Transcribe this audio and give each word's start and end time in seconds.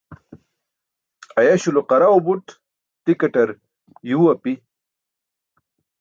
Ayaś 1.39 1.63
lo 1.75 1.81
qaraw 1.89 2.15
buṭ, 2.25 2.45
tikaṭar 3.03 3.49
yuu 4.09 4.27
api. 4.33 4.53